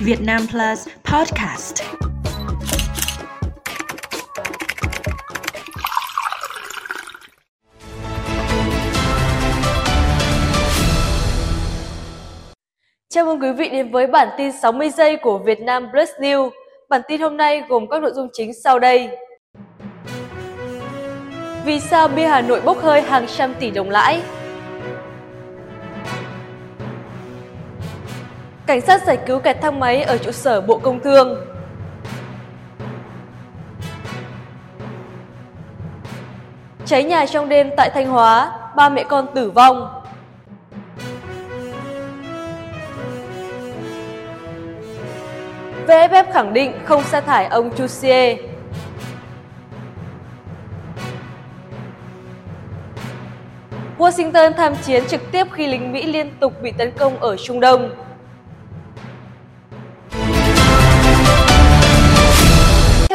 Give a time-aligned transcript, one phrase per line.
[0.00, 1.82] Việt Nam Plus Podcast.
[13.08, 16.50] Chào mừng quý vị đến với bản tin 60 giây của Việt Nam Plus News.
[16.88, 19.08] Bản tin hôm nay gồm các nội dung chính sau đây.
[21.64, 24.20] Vì sao bia Hà Nội bốc hơi hàng trăm tỷ đồng lãi?
[28.68, 31.46] Cảnh sát giải cứu kẹt thang máy ở trụ sở Bộ Công Thương.
[36.86, 40.02] Cháy nhà trong đêm tại Thanh Hóa, ba mẹ con tử vong.
[45.86, 48.36] VFF khẳng định không sa thải ông Chusie.
[53.98, 57.60] Washington tham chiến trực tiếp khi lính Mỹ liên tục bị tấn công ở Trung
[57.60, 58.07] Đông.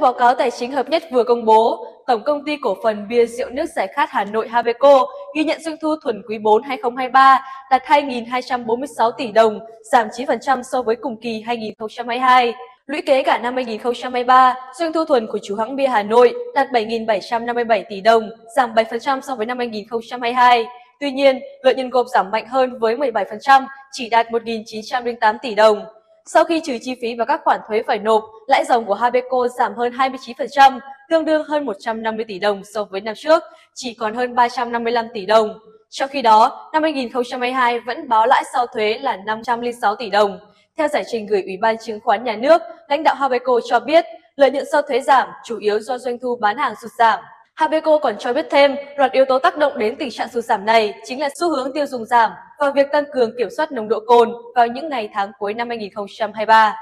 [0.00, 3.08] Theo báo cáo tài chính hợp nhất vừa công bố, Tổng công ty cổ phần
[3.08, 6.62] bia rượu nước giải khát Hà Nội Habeco ghi nhận doanh thu thuần quý 4
[6.62, 9.60] 2023 đạt 2.246 tỷ đồng,
[9.92, 12.54] giảm 9% so với cùng kỳ 2022.
[12.86, 16.68] Lũy kế cả năm 2023, doanh thu thuần của chủ hãng bia Hà Nội đạt
[16.70, 20.66] 7.757 tỷ đồng, giảm 7% so với năm 2022.
[21.00, 25.84] Tuy nhiên, lợi nhuận gộp giảm mạnh hơn với 17%, chỉ đạt 1.908 tỷ đồng.
[26.32, 29.48] Sau khi trừ chi phí và các khoản thuế phải nộp, lãi dòng của Habeco
[29.58, 33.42] giảm hơn 29%, tương đương hơn 150 tỷ đồng so với năm trước,
[33.74, 35.58] chỉ còn hơn 355 tỷ đồng.
[35.90, 40.38] Trong khi đó, năm 2022 vẫn báo lãi sau thuế là 506 tỷ đồng.
[40.78, 44.04] Theo giải trình gửi Ủy ban Chứng khoán Nhà nước, lãnh đạo Habeco cho biết
[44.36, 47.20] lợi nhuận sau thuế giảm chủ yếu do doanh thu bán hàng sụt giảm.
[47.60, 50.64] Habeco còn cho biết thêm, loạt yếu tố tác động đến tình trạng sụt giảm
[50.64, 53.88] này chính là xu hướng tiêu dùng giảm và việc tăng cường kiểm soát nồng
[53.88, 56.76] độ cồn vào những ngày tháng cuối năm 2023.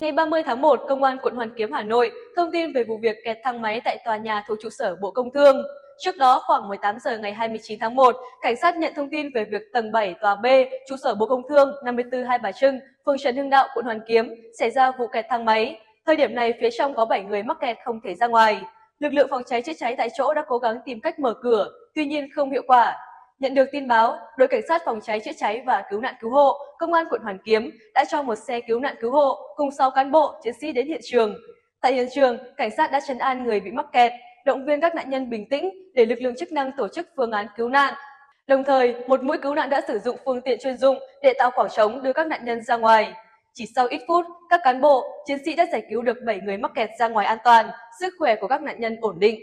[0.00, 2.98] Ngày 30 tháng 1, Công an quận Hoàn Kiếm Hà Nội thông tin về vụ
[3.02, 5.62] việc kẹt thang máy tại tòa nhà thuộc trụ sở Bộ Công Thương.
[5.98, 9.44] Trước đó, khoảng 18 giờ ngày 29 tháng 1, cảnh sát nhận thông tin về
[9.44, 10.46] việc tầng 7 tòa B,
[10.88, 14.00] trụ sở Bộ Công Thương 54 Hai Bà Trưng, phường Trần Hưng Đạo, quận Hoàn
[14.08, 15.80] Kiếm xảy ra vụ kẹt thang máy.
[16.06, 18.60] Thời điểm này, phía trong có 7 người mắc kẹt không thể ra ngoài.
[18.98, 21.68] Lực lượng phòng cháy chữa cháy tại chỗ đã cố gắng tìm cách mở cửa,
[21.94, 22.96] tuy nhiên không hiệu quả.
[23.38, 26.30] Nhận được tin báo, đội cảnh sát phòng cháy chữa cháy và cứu nạn cứu
[26.30, 29.70] hộ, công an quận Hoàn Kiếm đã cho một xe cứu nạn cứu hộ cùng
[29.70, 31.34] 6 cán bộ chiến sĩ đến hiện trường.
[31.80, 34.12] Tại hiện trường, cảnh sát đã chấn an người bị mắc kẹt,
[34.44, 37.32] động viên các nạn nhân bình tĩnh để lực lượng chức năng tổ chức phương
[37.32, 37.94] án cứu nạn.
[38.46, 41.50] Đồng thời, một mũi cứu nạn đã sử dụng phương tiện chuyên dụng để tạo
[41.50, 43.12] khoảng trống đưa các nạn nhân ra ngoài.
[43.58, 46.56] Chỉ sau ít phút, các cán bộ, chiến sĩ đã giải cứu được 7 người
[46.56, 47.66] mắc kẹt ra ngoài an toàn,
[48.00, 49.40] sức khỏe của các nạn nhân ổn định.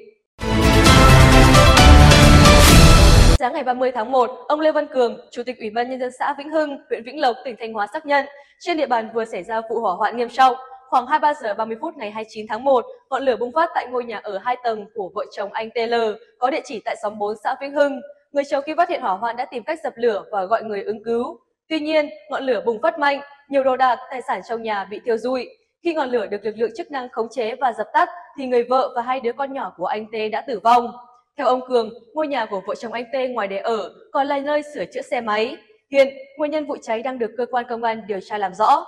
[3.39, 6.11] Sáng ngày 30 tháng 1, ông Lê Văn Cường, Chủ tịch Ủy ban Nhân dân
[6.19, 8.25] xã Vĩnh Hưng, huyện Vĩnh Lộc, tỉnh Thanh Hóa xác nhận,
[8.59, 10.55] trên địa bàn vừa xảy ra vụ hỏa hoạn nghiêm trọng.
[10.89, 14.05] Khoảng 23 giờ 30 phút ngày 29 tháng 1, ngọn lửa bùng phát tại ngôi
[14.05, 15.93] nhà ở 2 tầng của vợ chồng anh TL,
[16.39, 18.01] có địa chỉ tại xóm 4 xã Vĩnh Hưng.
[18.31, 20.83] Người chồng khi phát hiện hỏa hoạn đã tìm cách dập lửa và gọi người
[20.83, 21.39] ứng cứu.
[21.69, 24.99] Tuy nhiên, ngọn lửa bùng phát mạnh, nhiều đồ đạc, tài sản trong nhà bị
[25.05, 25.49] thiêu rụi.
[25.83, 28.63] Khi ngọn lửa được lực lượng chức năng khống chế và dập tắt, thì người
[28.63, 30.91] vợ và hai đứa con nhỏ của anh Tê đã tử vong.
[31.37, 34.39] Theo ông Cường, ngôi nhà của vợ chồng anh Tê ngoài để ở còn là
[34.39, 35.57] nơi sửa chữa xe máy.
[35.91, 38.85] Hiện, nguyên nhân vụ cháy đang được cơ quan công an điều tra làm rõ.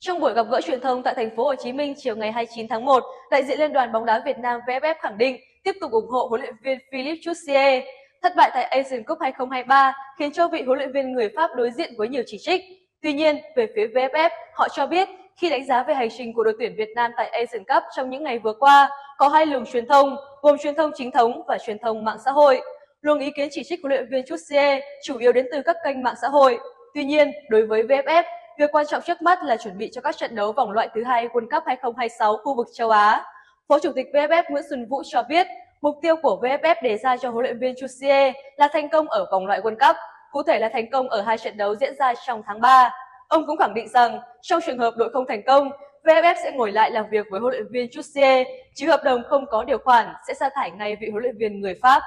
[0.00, 2.68] Trong buổi gặp gỡ truyền thông tại thành phố Hồ Chí Minh chiều ngày 29
[2.68, 5.92] tháng 1, đại diện Liên đoàn bóng đá Việt Nam VFF khẳng định tiếp tục
[5.92, 7.84] ủng hộ huấn luyện viên Philippe Chussier.
[8.22, 11.70] Thất bại tại Asian Cup 2023 khiến cho vị huấn luyện viên người Pháp đối
[11.70, 12.60] diện với nhiều chỉ trích.
[13.02, 16.44] Tuy nhiên, về phía VFF, họ cho biết khi đánh giá về hành trình của
[16.44, 19.64] đội tuyển Việt Nam tại Asian Cup trong những ngày vừa qua, có hai luồng
[19.64, 22.60] truyền thông, gồm truyền thông chính thống và truyền thông mạng xã hội.
[23.00, 26.02] Luồng ý kiến chỉ trích huấn luyện viên Chusie chủ yếu đến từ các kênh
[26.02, 26.58] mạng xã hội.
[26.94, 28.22] Tuy nhiên, đối với VFF,
[28.58, 31.04] việc quan trọng trước mắt là chuẩn bị cho các trận đấu vòng loại thứ
[31.04, 33.24] hai World Cup 2026 khu vực châu Á.
[33.68, 35.46] Phó Chủ tịch VFF Nguyễn Xuân Vũ cho biết,
[35.82, 39.26] mục tiêu của VFF đề ra cho huấn luyện viên Chusie là thành công ở
[39.32, 39.96] vòng loại World Cup,
[40.30, 42.90] cụ thể là thành công ở hai trận đấu diễn ra trong tháng 3.
[43.28, 45.70] Ông cũng khẳng định rằng, trong trường hợp đội không thành công,
[46.04, 49.46] VFF sẽ ngồi lại làm việc với huấn luyện viên Chusie, chứ hợp đồng không
[49.50, 52.02] có điều khoản sẽ sa thải ngay vị huấn luyện viên người Pháp.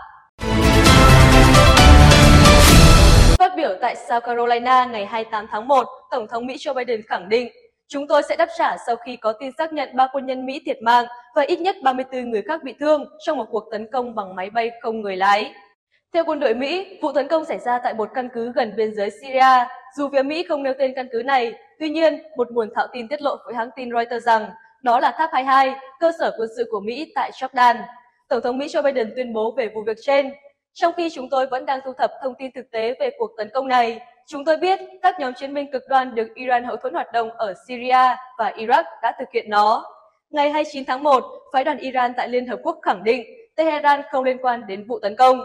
[3.39, 7.29] Phát biểu tại South Carolina ngày 28 tháng 1, Tổng thống Mỹ Joe Biden khẳng
[7.29, 7.49] định,
[7.87, 10.61] chúng tôi sẽ đáp trả sau khi có tin xác nhận ba quân nhân Mỹ
[10.65, 11.05] thiệt mạng
[11.35, 14.49] và ít nhất 34 người khác bị thương trong một cuộc tấn công bằng máy
[14.49, 15.53] bay không người lái.
[16.13, 18.95] Theo quân đội Mỹ, vụ tấn công xảy ra tại một căn cứ gần biên
[18.95, 19.65] giới Syria.
[19.97, 23.07] Dù phía Mỹ không nêu tên căn cứ này, tuy nhiên, một nguồn thạo tin
[23.07, 24.49] tiết lộ với hãng tin Reuters rằng
[24.83, 27.75] đó là Tháp 22, cơ sở quân sự của Mỹ tại Jordan.
[28.29, 30.33] Tổng thống Mỹ Joe Biden tuyên bố về vụ việc trên.
[30.73, 33.49] Trong khi chúng tôi vẫn đang thu thập thông tin thực tế về cuộc tấn
[33.53, 36.93] công này, chúng tôi biết các nhóm chiến binh cực đoan được Iran hậu thuẫn
[36.93, 39.85] hoạt động ở Syria và Iraq đã thực hiện nó.
[40.29, 41.23] Ngày 29 tháng 1,
[41.53, 43.25] phái đoàn Iran tại Liên Hợp Quốc khẳng định
[43.55, 45.41] Tehran không liên quan đến vụ tấn công.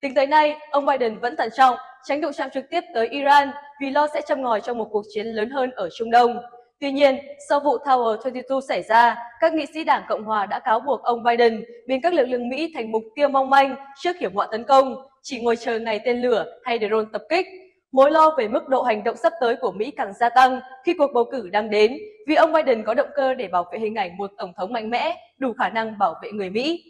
[0.00, 3.50] Tính tới nay, ông Biden vẫn thận trọng, tránh đụng chạm trực tiếp tới Iran
[3.80, 6.36] vì lo sẽ châm ngòi trong một cuộc chiến lớn hơn ở Trung Đông.
[6.80, 7.18] Tuy nhiên,
[7.48, 11.02] sau vụ Tower 22 xảy ra, các nghị sĩ Đảng Cộng hòa đã cáo buộc
[11.02, 14.48] ông Biden biến các lực lượng Mỹ thành mục tiêu mong manh trước hiểm họa
[14.50, 17.46] tấn công, chỉ ngồi chờ ngày tên lửa hay drone tập kích.
[17.92, 20.94] Mối lo về mức độ hành động sắp tới của Mỹ càng gia tăng khi
[20.98, 23.94] cuộc bầu cử đang đến, vì ông Biden có động cơ để bảo vệ hình
[23.94, 26.84] ảnh một tổng thống mạnh mẽ, đủ khả năng bảo vệ người Mỹ.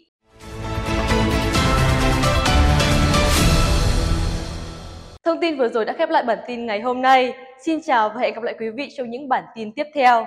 [5.24, 7.34] Thông tin vừa rồi đã khép lại bản tin ngày hôm nay.
[7.64, 10.26] Xin chào và hẹn gặp lại quý vị trong những bản tin tiếp theo.